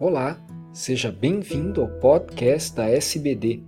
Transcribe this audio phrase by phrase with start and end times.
[0.00, 0.38] Olá,
[0.72, 3.64] seja bem-vindo ao podcast da SBD.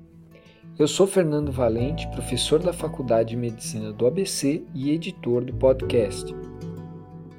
[0.78, 6.32] Eu sou Fernando Valente, professor da Faculdade de Medicina do ABC e editor do podcast.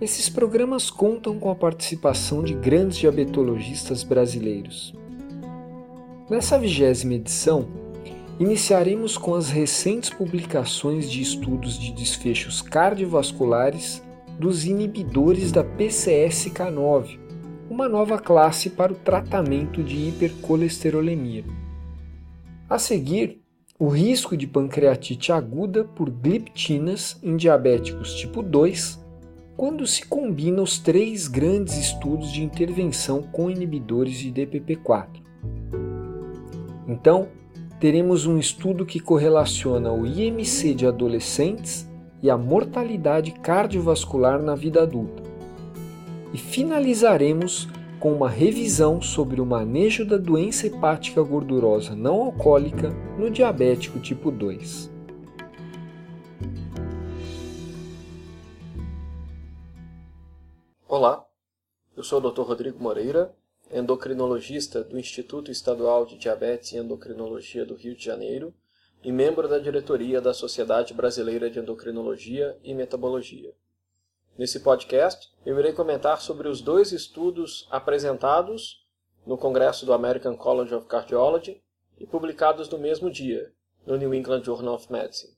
[0.02, 4.94] Esses programas contam com a participação de grandes diabetologistas brasileiros.
[6.30, 7.70] Nessa vigésima edição,
[8.42, 14.04] iniciaremos com as recentes publicações de estudos de desfechos cardiovasculares
[14.38, 17.21] dos inibidores da PCSK9,
[17.72, 21.46] uma nova classe para o tratamento de hipercolesterolemia.
[22.70, 23.42] A seguir,
[23.80, 29.02] o risco de pancreatite aguda por gliptinas em diabéticos tipo 2,
[29.56, 35.08] quando se combina os três grandes estudos de intervenção com inibidores de DPP-4.
[36.86, 37.30] Então,
[37.80, 41.90] teremos um estudo que correlaciona o IMC de adolescentes
[42.22, 45.21] e a mortalidade cardiovascular na vida adulta
[46.34, 47.68] e finalizaremos
[48.00, 54.32] com uma revisão sobre o manejo da doença hepática gordurosa não alcoólica no diabético tipo
[54.32, 54.90] 2.
[60.88, 61.26] Olá,
[61.96, 62.42] eu sou o Dr.
[62.42, 63.34] Rodrigo Moreira,
[63.72, 68.54] endocrinologista do Instituto Estadual de Diabetes e Endocrinologia do Rio de Janeiro
[69.04, 73.54] e membro da diretoria da Sociedade Brasileira de Endocrinologia e Metabologia.
[74.38, 78.86] Nesse podcast, eu irei comentar sobre os dois estudos apresentados
[79.26, 81.62] no Congresso do American College of Cardiology
[82.00, 83.52] e publicados no mesmo dia,
[83.86, 85.34] no New England Journal of Medicine.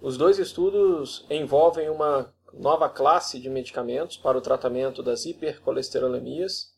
[0.00, 6.74] Os dois estudos envolvem uma nova classe de medicamentos para o tratamento das hipercolesterolemias,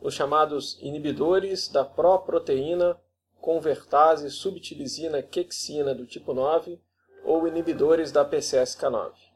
[0.00, 3.00] os chamados inibidores da proproteína
[3.40, 6.78] convertase subtilisina quexina do tipo 9
[7.24, 9.31] ou inibidores da PCSK9.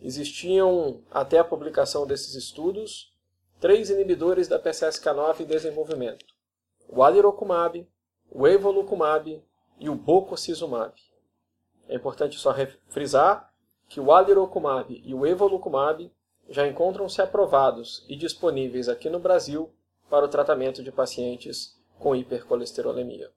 [0.00, 3.12] Existiam, até a publicação desses estudos,
[3.58, 6.24] três inibidores da PCSK9 em desenvolvimento:
[6.88, 7.86] o alirocumab,
[8.30, 9.42] o evolucumab
[9.78, 10.94] e o bococizumab.
[11.88, 12.54] É importante só
[12.88, 13.52] frisar
[13.88, 16.12] que o alirocumab e o evolucumab
[16.48, 19.72] já encontram-se aprovados e disponíveis aqui no Brasil
[20.08, 23.30] para o tratamento de pacientes com hipercolesterolemia.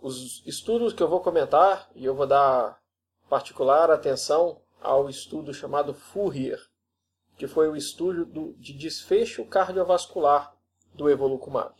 [0.00, 2.78] Os estudos que eu vou comentar, e eu vou dar
[3.28, 6.60] particular atenção ao estudo chamado Fourier,
[7.36, 10.54] que foi o estudo do, de desfecho cardiovascular
[10.92, 11.74] do evolucumab.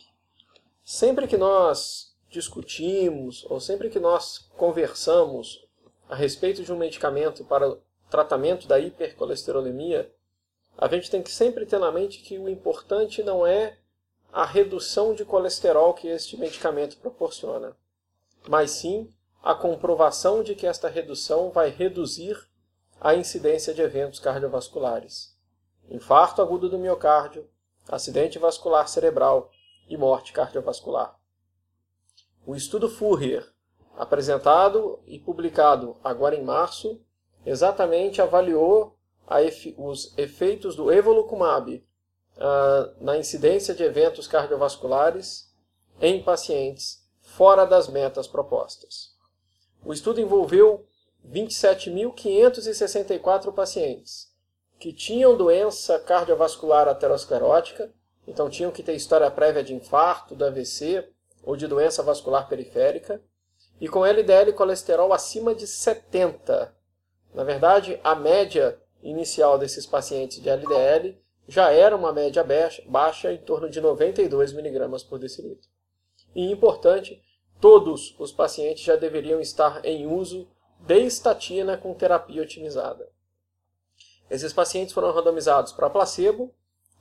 [0.83, 5.65] Sempre que nós discutimos ou sempre que nós conversamos
[6.09, 7.77] a respeito de um medicamento para
[8.09, 10.11] tratamento da hipercolesterolemia,
[10.77, 13.77] a gente tem que sempre ter na mente que o importante não é
[14.31, 17.75] a redução de colesterol que este medicamento proporciona,
[18.49, 19.09] mas sim
[19.41, 22.37] a comprovação de que esta redução vai reduzir
[23.05, 25.37] a incidência de eventos cardiovasculares,
[25.91, 27.47] infarto agudo do miocárdio,
[27.87, 29.51] acidente vascular cerebral
[29.87, 31.15] e morte cardiovascular.
[32.47, 33.47] O estudo Fourier,
[33.95, 36.99] apresentado e publicado agora em março,
[37.45, 38.97] exatamente avaliou
[39.29, 45.53] efe os efeitos do evolucumab uh, na incidência de eventos cardiovasculares
[46.01, 49.15] em pacientes fora das metas propostas.
[49.85, 50.87] O estudo envolveu
[51.31, 54.33] 27.564 pacientes
[54.79, 57.91] que tinham doença cardiovascular aterosclerótica,
[58.27, 61.07] então tinham que ter história prévia de infarto, do AVC
[61.43, 63.21] ou de doença vascular periférica,
[63.79, 66.73] e com LDL colesterol acima de 70.
[67.33, 72.43] Na verdade, a média inicial desses pacientes de LDL já era uma média
[72.87, 75.69] baixa, em torno de 92 mg por decilitro.
[76.33, 77.21] E importante,
[77.61, 80.47] todos os pacientes já deveriam estar em uso
[80.79, 83.09] de estatina com terapia otimizada.
[84.29, 86.53] Esses pacientes foram randomizados para placebo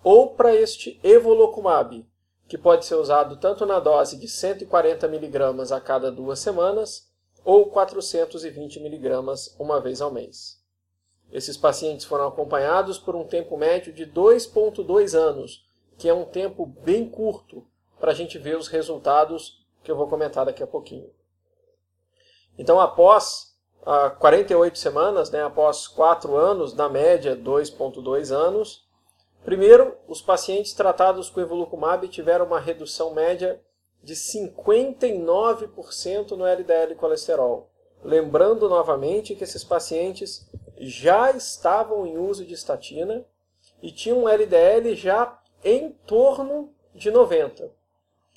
[0.03, 2.07] ou para este evolocumab,
[2.47, 7.11] que pode ser usado tanto na dose de 140 mg a cada duas semanas
[7.43, 9.11] ou 420 mg
[9.59, 10.63] uma vez ao mês.
[11.33, 15.67] Esses pacientes foram acompanhados por um tempo médio de 2,2 anos,
[15.99, 17.67] que é um tempo bem curto
[17.99, 21.11] para a gente ver os resultados que eu vou comentar daqui a pouquinho.
[22.59, 23.54] Então, após
[24.19, 28.89] 48 semanas, né, após 4 anos, na média 2,2 anos.
[29.45, 33.61] Primeiro, os pacientes tratados com evolucumab tiveram uma redução média
[34.03, 37.71] de 59% no LDL colesterol.
[38.03, 43.27] Lembrando novamente que esses pacientes já estavam em uso de estatina
[43.83, 47.71] e tinham um LDL já em torno de 90.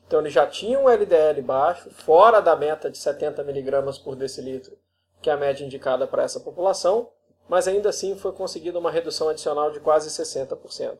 [0.06, 4.78] Então, eles já tinham um LDL baixo, fora da meta de 70 mg por decilitro
[5.22, 7.10] que é a média indicada para essa população,
[7.48, 10.98] mas ainda assim foi conseguida uma redução adicional de quase 60%.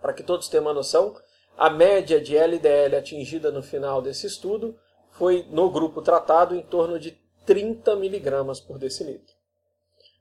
[0.00, 1.16] Para que todos tenham uma noção,
[1.56, 4.76] a média de LDL atingida no final desse estudo
[5.10, 7.12] foi, no grupo tratado, em torno de
[7.46, 9.34] 30 miligramas por decilitro.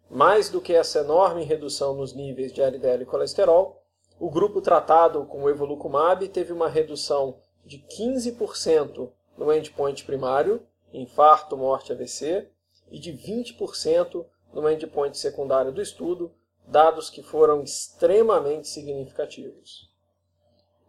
[0.10, 3.82] Mais do que essa enorme redução nos níveis de LDL e colesterol,
[4.20, 10.62] o grupo tratado com o evolucumab teve uma redução de 15% no endpoint primário,
[10.94, 12.51] infarto, morte, AVC,
[12.92, 16.32] e de 20% no endpoint secundário do estudo,
[16.68, 19.90] dados que foram extremamente significativos.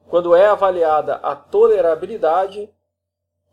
[0.08, 2.69] Quando é avaliada a tolerabilidade,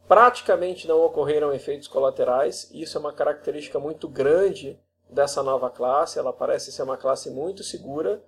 [0.07, 2.69] praticamente não ocorreram efeitos colaterais.
[2.73, 4.79] Isso é uma característica muito grande
[5.09, 6.17] dessa nova classe.
[6.17, 8.21] Ela parece ser uma classe muito segura,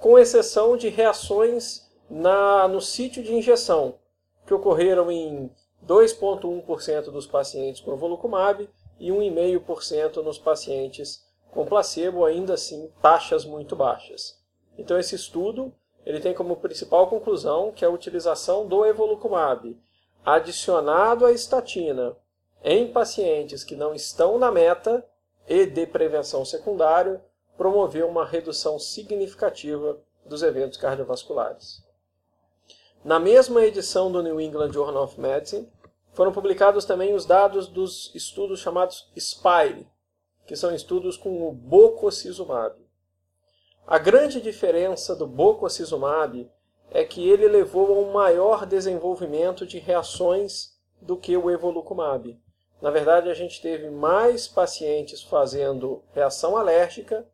[0.00, 3.98] com exceção de reações na, no sítio de injeção,
[4.46, 5.50] que ocorreram em
[5.86, 13.74] 2,1% dos pacientes com volucumab e 1,5% nos pacientes com placebo, ainda assim taxas muito
[13.74, 14.38] baixas.
[14.76, 15.72] Então esse estudo
[16.04, 19.76] ele tem como principal conclusão que a utilização do evolucumab
[20.24, 22.16] adicionado à estatina
[22.62, 25.04] em pacientes que não estão na meta
[25.48, 27.24] e de prevenção secundária
[27.56, 31.84] promoveu uma redução significativa dos eventos cardiovasculares.
[33.04, 35.68] Na mesma edição do New England Journal of Medicine,
[36.16, 39.86] foram publicados também os dados dos estudos chamados SPIRE,
[40.46, 42.74] que são estudos com o bococizumab.
[43.86, 46.50] A grande diferença do bococizumab
[46.90, 52.40] é que ele levou a um maior desenvolvimento de reações do que o evolucumab.
[52.80, 57.28] Na verdade, a gente teve mais pacientes fazendo reação alérgica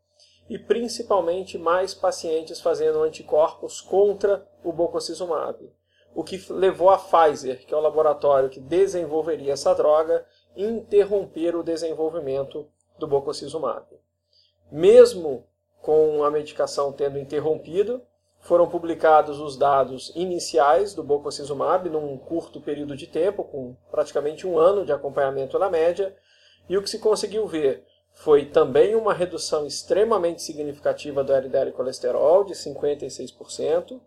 [0.50, 5.72] e principalmente mais pacientes fazendo anticorpos contra o bococizumab.
[6.14, 10.26] O que levou a Pfizer, que é o laboratório que desenvolveria essa droga,
[10.56, 12.68] a interromper o desenvolvimento
[12.98, 13.86] do bococizumab.
[14.70, 15.46] Mesmo
[15.80, 18.02] com a medicação tendo interrompido,
[18.42, 24.58] foram publicados os dados iniciais do bococizumab num curto período de tempo, com praticamente um
[24.58, 26.14] ano de acompanhamento na média,
[26.68, 32.44] e o que se conseguiu ver foi também uma redução extremamente significativa do LDL colesterol,
[32.44, 34.00] de 56%,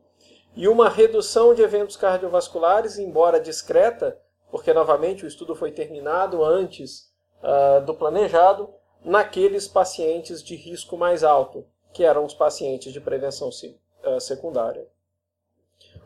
[0.56, 4.18] e uma redução de eventos cardiovasculares, embora discreta,
[4.50, 7.12] porque novamente o estudo foi terminado antes
[7.44, 8.74] uh, do planejado,
[9.04, 14.88] naqueles pacientes de risco mais alto, que eram os pacientes de prevenção uh, secundária.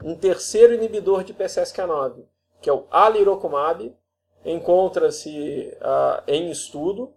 [0.03, 2.23] Um terceiro inibidor de PCSK9,
[2.59, 3.95] que é o alirocumab,
[4.43, 7.13] encontra-se uh, em estudo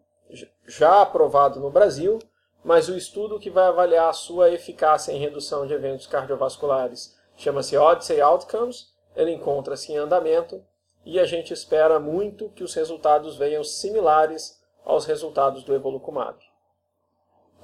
[0.66, 2.18] já aprovado no Brasil,
[2.64, 7.76] mas o estudo que vai avaliar a sua eficácia em redução de eventos cardiovasculares chama-se
[7.76, 10.64] Odyssey Outcomes, ele encontra-se em andamento
[11.04, 16.38] e a gente espera muito que os resultados venham similares aos resultados do Evolucumab.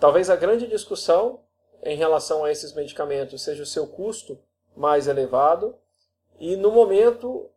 [0.00, 1.41] Talvez a grande discussão
[1.82, 4.38] em relação a esses medicamentos seja o seu custo
[4.76, 5.76] mais elevado
[6.38, 7.50] e, no momento,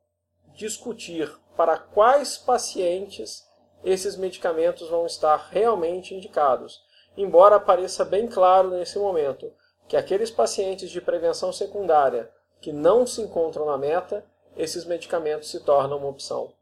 [0.54, 3.48] discutir para quais pacientes
[3.84, 6.84] esses medicamentos vão estar realmente indicados,
[7.18, 9.52] embora pareça bem claro nesse momento
[9.92, 14.24] que aqueles pacientes de prevenção secundária que não se encontram na meta,
[14.56, 16.54] esses medicamentos se tornam uma opção.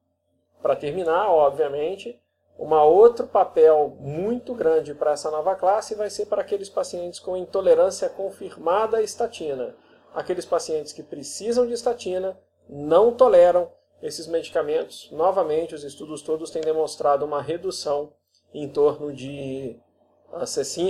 [0.64, 2.20] Para terminar, obviamente,
[2.58, 7.38] um outro papel muito grande para essa nova classe vai ser para aqueles pacientes com
[7.38, 9.76] intolerância confirmada à estatina.
[10.12, 12.36] Aqueles pacientes que precisam de estatina
[12.68, 18.12] não toleram esses medicamentos, novamente, os estudos todos têm demonstrado uma redução
[18.52, 19.80] em torno de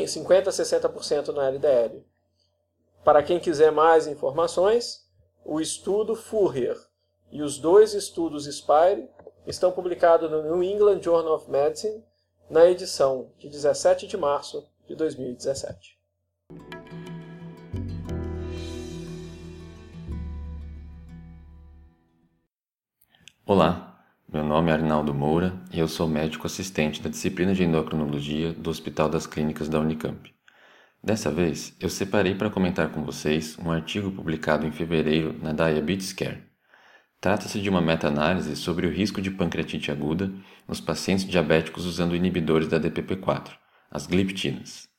[0.08, 2.09] 50 a 60% no LDL.
[3.04, 5.08] Para quem quiser mais informações,
[5.46, 6.78] o estudo Furrier
[7.32, 9.08] e os dois estudos Spire
[9.48, 12.04] estão publicados no New England Journal of Medicine
[12.50, 15.98] na edição de 17 de março de 2017.
[23.46, 28.54] Olá, meu nome é Arnaldo Moura e eu sou médico assistente da disciplina de endocrinologia
[28.54, 30.39] do Hospital das Clínicas da Unicamp.
[31.02, 36.12] Dessa vez, eu separei para comentar com vocês um artigo publicado em fevereiro na Diabetes
[36.12, 36.44] Care.
[37.22, 40.30] Trata-se de uma meta-análise sobre o risco de pancreatite aguda
[40.68, 43.52] nos pacientes diabéticos usando inibidores da DPP-4,
[43.90, 44.90] as gliptinas.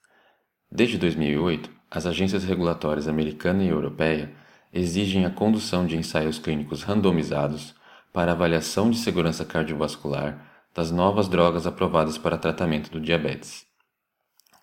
[0.73, 4.33] Desde 2008, as agências regulatórias americana e europeia
[4.73, 7.75] exigem a condução de ensaios clínicos randomizados
[8.11, 13.70] para avaliação de segurança cardiovascular das novas drogas aprovadas para tratamento do diabetes.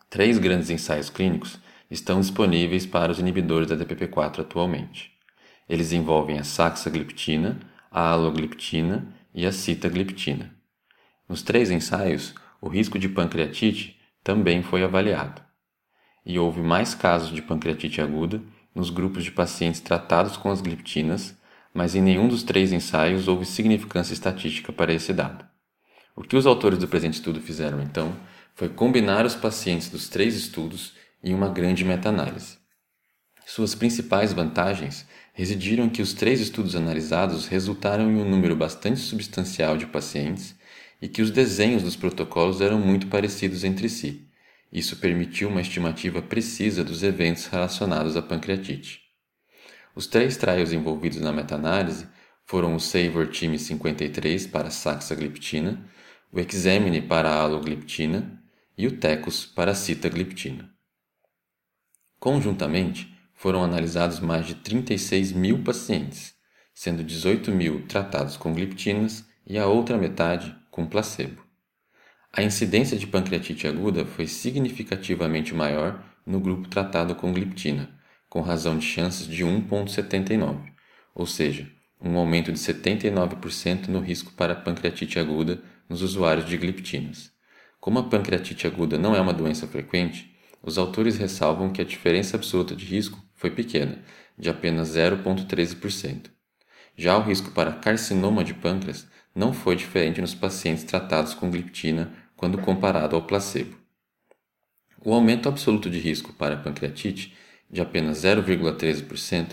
[0.10, 1.60] Três grandes ensaios clínicos
[1.92, 5.12] estão disponíveis para os inibidores da DPP-4 atualmente.
[5.68, 7.60] Eles envolvem a saxagliptina,
[7.92, 10.56] a alogliptina e a sitagliptina.
[11.28, 15.42] Nos três ensaios, o risco de pancreatite também foi avaliado.
[16.26, 18.42] E houve mais casos de pancreatite aguda
[18.74, 21.38] nos grupos de pacientes tratados com as gliptinas,
[21.74, 25.46] mas em nenhum dos três ensaios houve significância estatística para esse dado.
[26.16, 28.16] O que os autores do presente estudo fizeram, então,
[28.58, 32.58] foi combinar os pacientes dos três estudos em uma grande meta-análise.
[33.46, 39.00] Suas principais vantagens residiram em que os três estudos analisados resultaram em um número bastante
[39.00, 40.56] substancial de pacientes
[41.00, 44.28] e que os desenhos dos protocolos eram muito parecidos entre si,
[44.74, 49.02] isso permitiu uma estimativa precisa dos eventos relacionados à pancreatite.
[49.96, 52.08] Os três trials envolvidos na meta-análise
[52.44, 55.88] foram o SAVOR Time 53 para saxagliptina,
[56.32, 58.37] o Examine para a alogliptina
[58.77, 60.69] e o TECOS para a citagliptina.
[62.19, 66.36] Conjuntamente, foram analisados mais de 36 mil pacientes,
[66.74, 71.41] sendo 18 mil tratados com gliptinas e a outra metade com placebo.
[72.31, 77.89] A incidência de pancreatite aguda foi significativamente maior no grupo tratado com gliptina,
[78.29, 80.72] com razão de chances de 1,79,
[81.15, 81.67] ou seja,
[82.00, 87.37] um aumento de 79% no risco para pancreatite aguda nos usuários de gliptinas.
[87.88, 92.36] Como a pancreatite aguda não é uma doença frequente, os autores ressalvam que a diferença
[92.36, 94.00] absoluta de risco foi pequena,
[94.38, 96.25] de apenas 0,13%.
[96.98, 102.12] Já o risco para carcinoma de pâncreas não foi diferente nos pacientes tratados com gliptina
[102.36, 103.77] quando comparado ao placebo.
[105.01, 107.38] O aumento absoluto de risco para pancreatite,
[107.72, 109.51] de apenas 0,13%,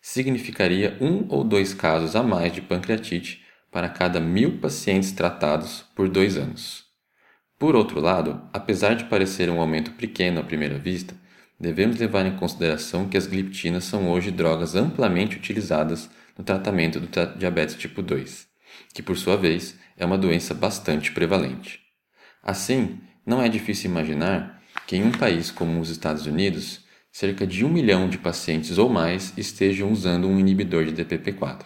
[0.00, 6.08] significaria um ou dois casos a mais de pancreatite para cada mil pacientes tratados por
[6.08, 6.85] dois anos.
[7.58, 11.14] Por outro lado, apesar de parecer um aumento pequeno à primeira vista,
[11.58, 17.08] devemos levar em consideração que as gliptinas são hoje drogas amplamente utilizadas no tratamento do
[17.38, 18.46] diabetes tipo 2,
[18.92, 21.80] que por sua vez é uma doença bastante prevalente.
[22.42, 27.64] Assim, não é difícil imaginar que em um país como os Estados Unidos, cerca de
[27.64, 31.64] um milhão de pacientes ou mais estejam usando um inibidor de DPP-4.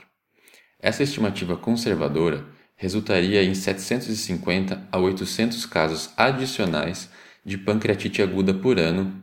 [0.79, 2.47] Essa estimativa conservadora
[2.81, 7.11] resultaria em 750 a 800 casos adicionais
[7.45, 9.23] de pancreatite aguda por ano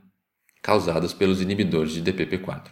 [0.61, 2.67] causados pelos inibidores de DPP-4.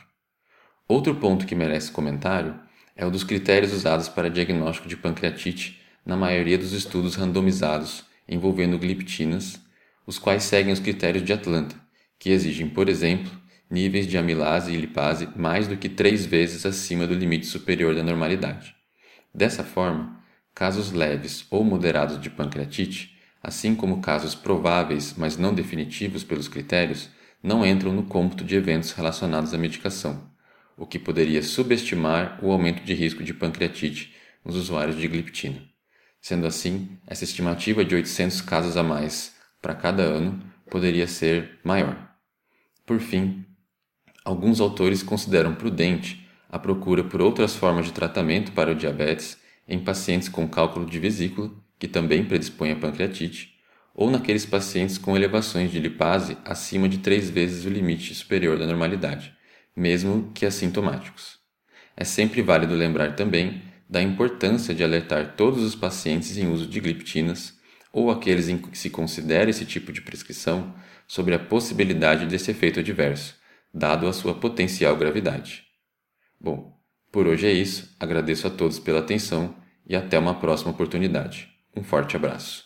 [0.87, 2.59] Outro ponto que merece comentário
[2.95, 8.77] é o dos critérios usados para diagnóstico de pancreatite na maioria dos estudos randomizados envolvendo
[8.77, 9.59] gliptinas,
[10.05, 11.75] os quais seguem os critérios de Atlanta,
[12.19, 13.31] que exigem, por exemplo,
[13.67, 18.03] níveis de amilase e lipase mais do que três vezes acima do limite superior da
[18.03, 18.75] normalidade.
[19.33, 20.23] Dessa forma,
[20.55, 27.09] casos leves ou moderados de pancreatite, assim como casos prováveis, mas não definitivos pelos critérios,
[27.43, 30.31] não entram no cômputo de eventos relacionados à medicação,
[30.77, 35.61] o que poderia subestimar o aumento de risco de pancreatite nos usuários de gliptina.
[36.21, 42.09] Sendo assim, essa estimativa de 800 casos a mais para cada ano poderia ser maior.
[42.85, 43.45] Por fim,
[44.23, 49.79] alguns autores consideram prudente a procura por outras formas de tratamento para o diabetes em
[49.79, 53.55] pacientes com cálculo de vesícula, que também predispõem a pancreatite,
[53.93, 58.65] ou naqueles pacientes com elevações de lipase acima de três vezes o limite superior da
[58.65, 59.33] normalidade,
[59.75, 61.39] mesmo que assintomáticos.
[61.95, 66.79] É sempre válido lembrar também da importância de alertar todos os pacientes em uso de
[66.79, 67.53] gliptinas
[67.93, 70.75] ou aqueles em que se considera esse tipo de prescrição
[71.07, 73.35] sobre a possibilidade desse efeito adverso,
[73.73, 75.63] dado a sua potencial gravidade.
[76.39, 76.74] Bom,
[77.15, 79.55] por hoje é isso, agradeço a todos pela atenção
[79.87, 81.47] e até uma próxima oportunidade.
[81.73, 82.65] Um forte abraço.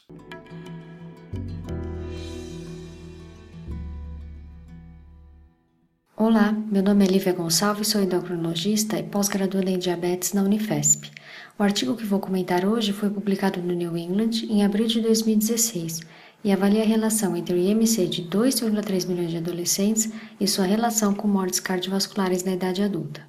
[6.17, 11.11] Olá, meu nome é Lívia Gonçalves, sou endocrinologista e pós-graduanda em diabetes na Unifesp.
[11.59, 15.99] O artigo que vou comentar hoje foi publicado no New England em abril de 2016
[16.43, 21.13] e avalia a relação entre o IMC de 2,3 milhões de adolescentes e sua relação
[21.13, 23.28] com mortes cardiovasculares na idade adulta.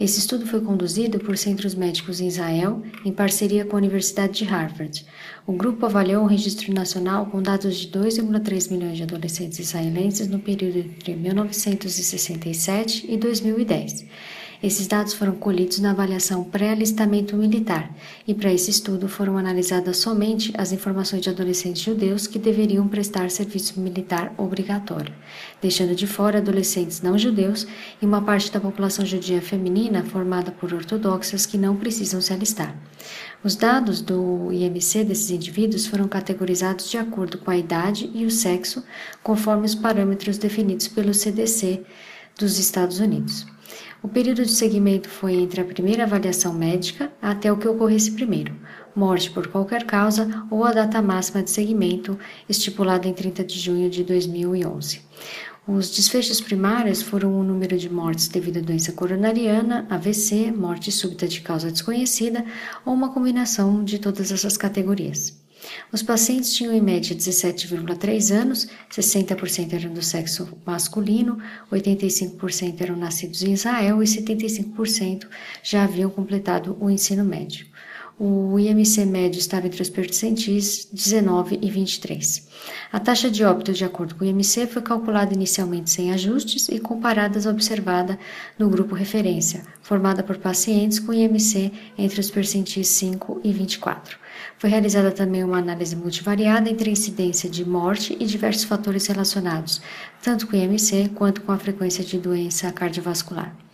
[0.00, 4.44] Esse estudo foi conduzido por centros médicos em Israel, em parceria com a Universidade de
[4.44, 5.04] Harvard.
[5.46, 10.38] O grupo avaliou um registro nacional com dados de 2,3 milhões de adolescentes israelenses no
[10.38, 14.06] período entre 1967 e 2010
[14.62, 17.90] esses dados foram colhidos na avaliação pré-alistamento militar,
[18.28, 23.30] e para esse estudo foram analisadas somente as informações de adolescentes judeus que deveriam prestar
[23.30, 25.14] serviço militar obrigatório,
[25.62, 27.66] deixando de fora adolescentes não judeus
[28.02, 32.76] e uma parte da população judia feminina formada por ortodoxas que não precisam se alistar.
[33.42, 38.30] Os dados do IMC desses indivíduos foram categorizados de acordo com a idade e o
[38.30, 38.84] sexo,
[39.22, 41.82] conforme os parâmetros definidos pelo CDC
[42.38, 43.46] dos Estados Unidos.
[44.02, 48.56] O período de seguimento foi entre a primeira avaliação médica até o que ocorresse primeiro,
[48.96, 53.90] morte por qualquer causa ou a data máxima de seguimento, estipulada em 30 de junho
[53.90, 55.02] de 2011.
[55.68, 61.28] Os desfechos primários foram o número de mortes devido à doença coronariana, AVC, morte súbita
[61.28, 62.44] de causa desconhecida
[62.86, 65.39] ou uma combinação de todas essas categorias.
[65.92, 71.38] Os pacientes tinham em média 17,3 anos, 60% eram do sexo masculino,
[71.72, 75.26] 85% eram nascidos em Israel e 75%
[75.62, 77.66] já haviam completado o ensino médio.
[78.22, 82.48] O IMC médio estava entre os percentis 19 e 23.
[82.92, 86.78] A taxa de óbito, de acordo com o IMC, foi calculada inicialmente sem ajustes e
[86.78, 88.18] comparada às observada
[88.58, 94.18] no grupo referência, formada por pacientes com IMC entre os percentis 5 e 24.
[94.58, 99.80] Foi realizada também uma análise multivariada entre a incidência de morte e diversos fatores relacionados,
[100.22, 103.69] tanto com o IMC quanto com a frequência de doença cardiovascular.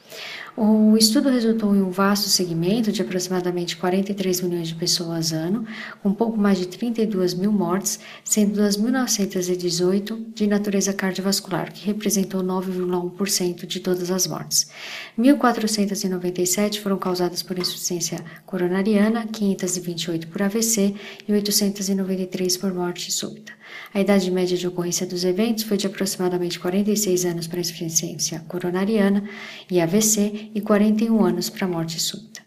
[0.59, 5.67] O estudo resultou em um vasto segmento de aproximadamente 43 milhões de pessoas ano,
[6.03, 13.67] com pouco mais de 32 mil mortes, sendo 2.918 de natureza cardiovascular, que representou 9,1%
[13.67, 14.71] de todas as mortes.
[15.19, 20.95] 1.497 foram causadas por insuficiência coronariana, 528 por AVC
[21.29, 23.56] e 893 por morte súbita.
[23.93, 29.25] A idade média de ocorrência dos eventos foi de aproximadamente 46 anos para insuficiência coronariana
[29.71, 32.47] e AVC e 41 anos para morte súbita.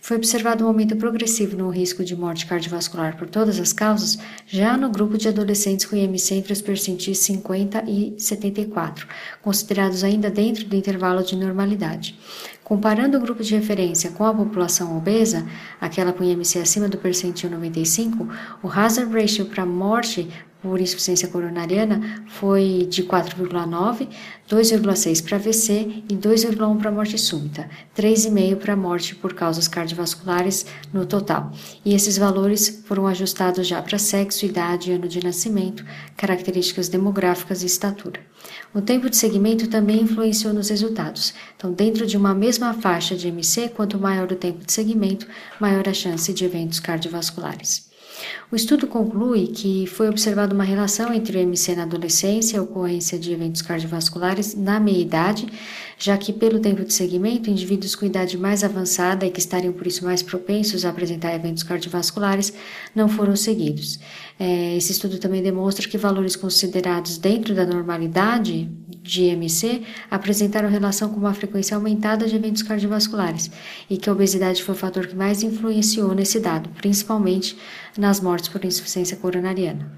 [0.00, 4.76] Foi observado um aumento progressivo no risco de morte cardiovascular por todas as causas, já
[4.76, 9.06] no grupo de adolescentes com IMC entre os percentis 50 e 74,
[9.42, 12.18] considerados ainda dentro do intervalo de normalidade.
[12.64, 15.46] Comparando o grupo de referência com a população obesa,
[15.80, 18.28] aquela com IMC acima do percentil 95,
[18.62, 20.28] o hazard ratio para morte
[20.62, 24.08] por insuficiência coronariana foi de 4,9,
[24.48, 31.06] 2,6 para AVC e 2,1 para morte súbita, 3,5 para morte por causas cardiovasculares no
[31.06, 31.52] total.
[31.84, 35.84] E esses valores foram ajustados já para sexo, idade, ano de nascimento,
[36.16, 38.20] características demográficas e estatura.
[38.74, 41.34] O tempo de segmento também influenciou nos resultados.
[41.56, 45.26] Então, dentro de uma mesma faixa de MC, quanto maior o tempo de segmento,
[45.60, 47.89] maior a chance de eventos cardiovasculares.
[48.50, 52.62] O estudo conclui que foi observada uma relação entre o MC na adolescência e a
[52.62, 55.46] ocorrência de eventos cardiovasculares na meia-idade,
[56.00, 59.86] já que, pelo tempo de segmento, indivíduos com idade mais avançada e que estariam por
[59.86, 62.54] isso mais propensos a apresentar eventos cardiovasculares
[62.94, 64.00] não foram seguidos.
[64.38, 68.66] É, esse estudo também demonstra que valores considerados dentro da normalidade
[69.02, 73.50] de IMC apresentaram relação com uma frequência aumentada de eventos cardiovasculares
[73.88, 77.58] e que a obesidade foi o fator que mais influenciou nesse dado, principalmente
[77.98, 79.92] nas mortes por insuficiência coronariana.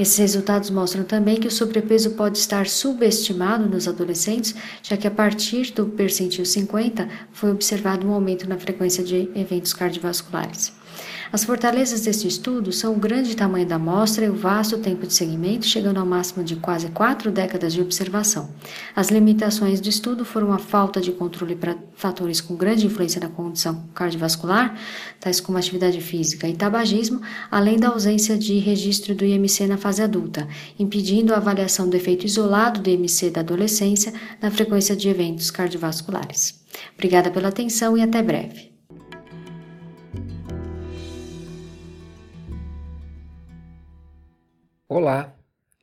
[0.00, 5.10] Esses resultados mostram também que o sobrepeso pode estar subestimado nos adolescentes, já que a
[5.10, 10.72] partir do percentil 50 foi observado um aumento na frequência de eventos cardiovasculares.
[11.32, 15.14] As fortalezas deste estudo são o grande tamanho da amostra e o vasto tempo de
[15.14, 18.50] seguimento, chegando ao máximo de quase quatro décadas de observação.
[18.96, 23.28] As limitações do estudo foram a falta de controle para fatores com grande influência na
[23.28, 24.76] condição cardiovascular,
[25.20, 30.02] tais como atividade física e tabagismo, além da ausência de registro do IMC na fase
[30.02, 30.48] adulta,
[30.80, 34.12] impedindo a avaliação do efeito isolado do IMC da adolescência
[34.42, 36.60] na frequência de eventos cardiovasculares.
[36.94, 38.69] Obrigada pela atenção e até breve.
[44.92, 45.32] Olá,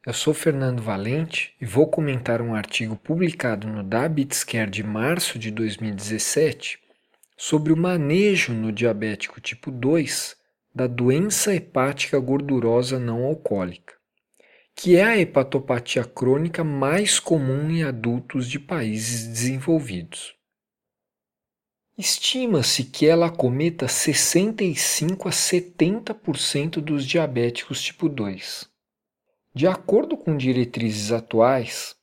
[0.06, 5.39] eu sou Fernando Valente e vou comentar um artigo publicado no Diabetes Care de março
[5.39, 6.78] de 2017
[7.38, 10.36] sobre o manejo no diabético tipo 2
[10.76, 13.93] da doença hepática gordurosa não alcoólica,
[14.76, 20.36] que é a hepatopatia crônica mais comum em adultos de países desenvolvidos.
[21.98, 28.76] Estima-se que ela acometa 65 a 70% dos diabéticos tipo 2.
[29.58, 31.96] De acordo com diretrizes atuais,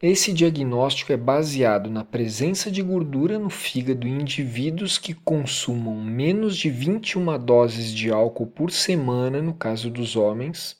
[0.00, 6.56] esse diagnóstico é baseado na presença de gordura no fígado em indivíduos que consumam menos
[6.56, 10.78] de 21 doses de álcool por semana, no caso dos homens,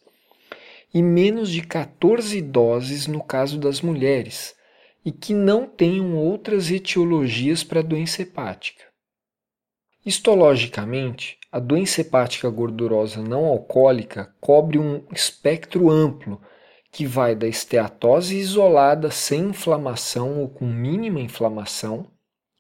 [0.94, 4.54] e menos de 14 doses no caso das mulheres,
[5.04, 8.93] e que não tenham outras etiologias para a doença hepática.
[10.04, 16.40] Histologicamente, a doença hepática gordurosa não alcoólica cobre um espectro amplo
[16.92, 22.06] que vai da esteatose isolada sem inflamação ou com mínima inflamação,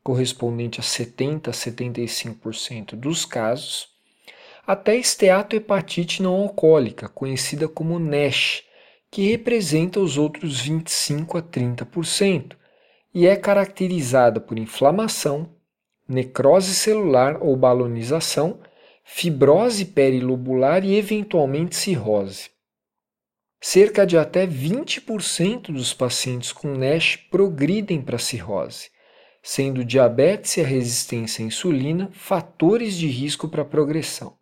[0.02, 3.88] correspondente a 70 a 75% dos casos,
[4.66, 8.62] até esteatohepatite não alcoólica, conhecida como NASH,
[9.10, 12.56] que representa os outros 25 a 30%
[13.12, 15.54] e é caracterizada por inflamação,
[16.08, 18.58] necrose celular ou balonização
[19.04, 22.50] fibrose perilobular e eventualmente cirrose.
[23.60, 28.90] cerca de até 20% dos pacientes com NASH progridem para cirrose,
[29.42, 34.36] sendo diabetes e a resistência à insulina fatores de risco para progressão.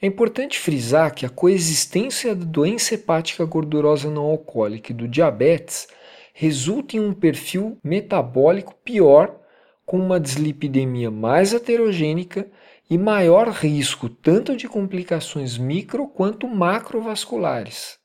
[0.00, 5.88] É importante frisar que a coexistência da doença hepática gordurosa não alcoólica e do diabetes
[6.32, 9.40] resulta em um perfil metabólico pior,
[9.88, 12.46] com uma dislipidemia mais heterogênica
[12.90, 17.96] e maior risco tanto de complicações micro quanto macrovasculares.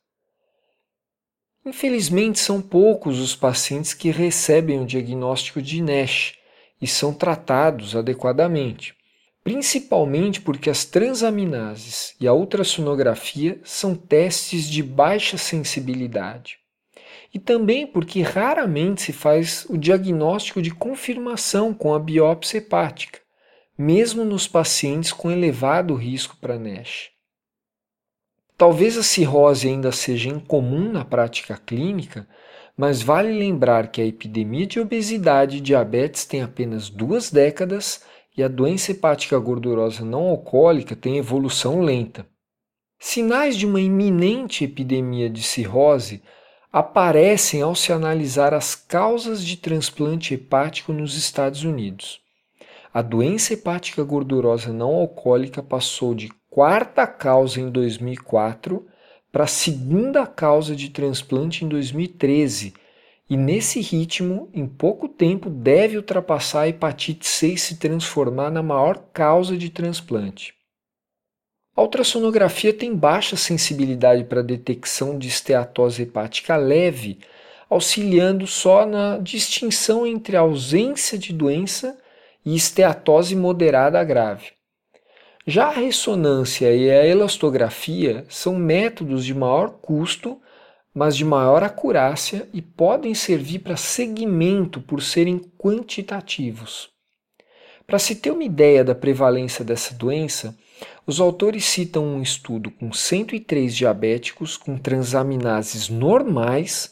[1.65, 6.35] Infelizmente, são poucos os pacientes que recebem o diagnóstico de NASH
[6.81, 8.95] e são tratados adequadamente,
[9.43, 16.62] principalmente porque as transaminases e a ultrassonografia são testes de baixa sensibilidade.
[17.33, 23.19] E também porque raramente se faz o diagnóstico de confirmação com a biópsia hepática,
[23.77, 27.09] mesmo nos pacientes com elevado risco para NASH.
[28.55, 32.27] Talvez a cirrose ainda seja incomum na prática clínica,
[32.77, 38.03] mas vale lembrar que a epidemia de obesidade e diabetes tem apenas duas décadas
[38.35, 42.25] e a doença hepática gordurosa não alcoólica tem evolução lenta.
[42.99, 46.21] Sinais de uma iminente epidemia de cirrose
[46.73, 52.19] aparecem ao se analisar as causas de transplante hepático nos Estados Unidos.
[52.91, 58.88] A doença hepática gordurosa não alcoólica passou de quarta causa em 2004
[59.31, 62.73] para segunda causa de transplante em 2013
[63.29, 68.63] e nesse ritmo, em pouco tempo, deve ultrapassar a hepatite C e se transformar na
[68.63, 70.55] maior causa de transplante.
[71.75, 77.17] A ultrassonografia tem baixa sensibilidade para a detecção de esteatose hepática leve,
[77.67, 81.97] auxiliando só na distinção entre a ausência de doença
[82.45, 84.51] e esteatose moderada grave.
[85.47, 90.39] Já a ressonância e a elastografia são métodos de maior custo,
[90.93, 96.89] mas de maior acurácia e podem servir para segmento por serem quantitativos.
[97.88, 100.55] Para se ter uma ideia da prevalência dessa doença,
[101.05, 106.91] os autores citam um estudo com 103 diabéticos com transaminases normais,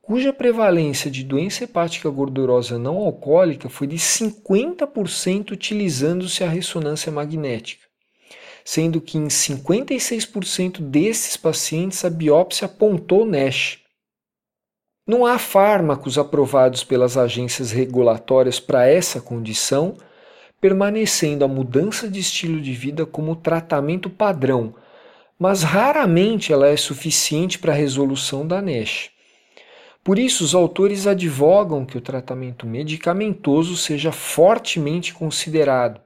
[0.00, 7.88] cuja prevalência de doença hepática gordurosa não alcoólica foi de 50% utilizando-se a ressonância magnética
[8.68, 13.78] sendo que em 56% desses pacientes a biópsia apontou NASH.
[15.06, 19.96] Não há fármacos aprovados pelas agências regulatórias para essa condição,
[20.60, 24.74] permanecendo a mudança de estilo de vida como tratamento padrão,
[25.38, 29.10] mas raramente ela é suficiente para a resolução da NASH.
[30.02, 36.00] Por isso, os autores advogam que o tratamento medicamentoso seja fortemente considerado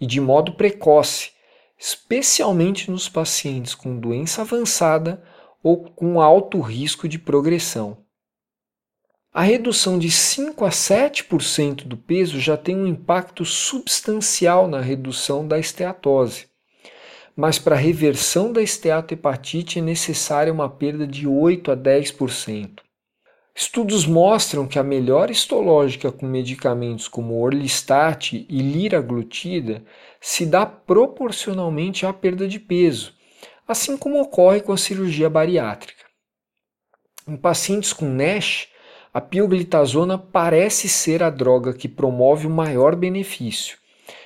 [0.00, 1.32] e de modo precoce,
[1.78, 5.22] especialmente nos pacientes com doença avançada
[5.62, 7.98] ou com alto risco de progressão.
[9.32, 15.46] A redução de 5 a 7% do peso já tem um impacto substancial na redução
[15.46, 16.46] da esteatose.
[17.36, 22.80] Mas para a reversão da esteatohepatite é necessária uma perda de 8 a 10%.
[23.54, 29.84] Estudos mostram que a melhora histológica com medicamentos como orlistat e liraglutida
[30.20, 33.12] se dá proporcionalmente à perda de peso,
[33.66, 36.04] assim como ocorre com a cirurgia bariátrica.
[37.26, 38.68] Em pacientes com NASH,
[39.12, 43.78] a pioglitazona parece ser a droga que promove o maior benefício,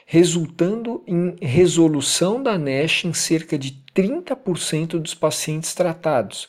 [0.05, 6.49] resultando em resolução da NASH em cerca de 30% dos pacientes tratados,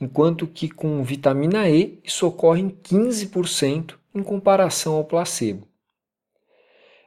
[0.00, 5.66] enquanto que com vitamina E isso ocorre em 15% em comparação ao placebo.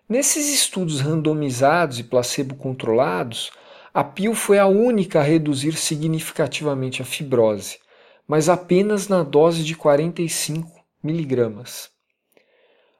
[0.08, 3.52] Nesses estudos randomizados e placebo-controlados,
[3.94, 7.80] a PIL foi a única a reduzir significativamente a fibrose,
[8.28, 11.90] mas apenas na dose de 45 miligramas.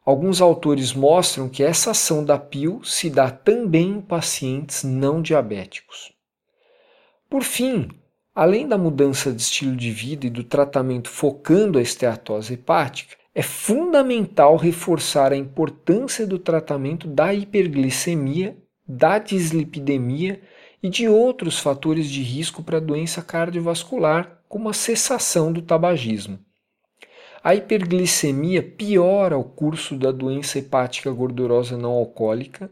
[0.06, 6.14] Alguns autores mostram que essa ação da PIL se dá também em pacientes não diabéticos.
[7.28, 7.90] Por fim,
[8.34, 13.42] além da mudança de estilo de vida e do tratamento focando a esteatose hepática, é
[13.42, 18.56] fundamental reforçar a importância do tratamento da hiperglicemia,
[18.88, 20.40] da dislipidemia
[20.82, 26.40] e de outros fatores de risco para a doença cardiovascular, como a cessação do tabagismo.
[27.44, 32.72] A hiperglicemia piora o curso da doença hepática gordurosa não alcoólica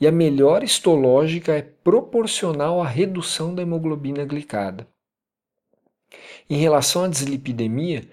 [0.00, 4.86] e a melhora histológica é proporcional à redução da hemoglobina glicada.
[6.48, 8.08] Em relação à dislipidemia,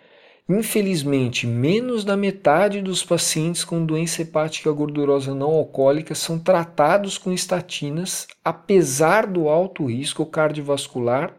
[0.50, 7.34] Infelizmente, menos da metade dos pacientes com doença hepática gordurosa não alcoólica são tratados com
[7.34, 11.36] estatinas, apesar do alto risco cardiovascular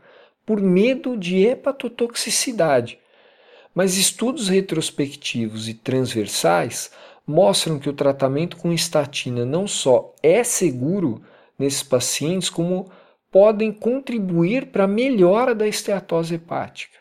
[0.49, 2.99] por medo de hepatotoxicidade.
[3.75, 6.91] Mas estudos retrospectivos e transversais
[7.27, 11.21] mostram que o tratamento com estatina não só é seguro
[11.59, 12.91] nesses pacientes, como
[13.31, 16.97] podem contribuir para a melhora da esteatose hepática.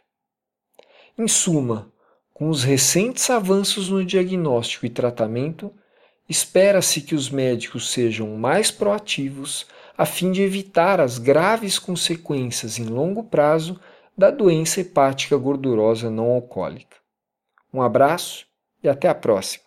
[1.18, 1.90] Em suma,
[2.34, 5.72] com os recentes avanços no diagnóstico e tratamento,
[6.28, 9.66] espera-se que os médicos sejam mais proativos
[9.98, 13.80] a fim de evitar as graves consequências em longo prazo
[14.16, 16.98] da doença hepática gordurosa não alcoólica.
[17.74, 18.46] Um abraço
[18.84, 19.66] e até a próxima!